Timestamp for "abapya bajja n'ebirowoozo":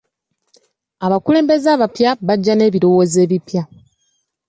1.75-3.17